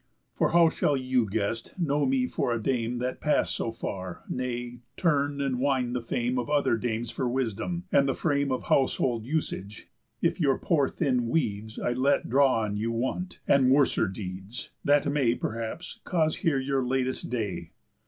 For 0.33 0.49
how 0.49 0.69
shall 0.69 0.97
you, 0.97 1.29
guest, 1.29 1.75
know 1.77 2.07
me 2.07 2.25
for 2.25 2.51
a 2.51 2.59
dame 2.59 2.97
That 2.97 3.21
pass 3.21 3.51
so 3.51 3.71
far, 3.71 4.23
nay, 4.27 4.79
turn 4.97 5.39
and 5.39 5.59
wind 5.59 5.95
the 5.95 6.01
fame 6.01 6.39
Of 6.39 6.49
other 6.49 6.75
dames 6.75 7.11
for 7.11 7.29
wisdom, 7.29 7.83
and 7.91 8.07
the 8.07 8.15
frame 8.15 8.51
Of 8.51 8.63
household 8.63 9.27
usage, 9.27 9.89
if 10.19 10.39
your 10.39 10.57
poor 10.57 10.89
thin 10.89 11.27
weeds 11.29 11.77
I 11.77 11.93
let 11.93 12.29
draw 12.31 12.61
on 12.61 12.77
you 12.77 12.91
want, 12.91 13.41
and 13.47 13.69
worser 13.69 14.07
deeds, 14.07 14.71
That 14.83 15.05
may, 15.05 15.35
perhaps, 15.35 15.99
cause 16.03 16.37
here 16.37 16.57
your 16.57 16.83
latest 16.83 17.29
day? 17.29 17.73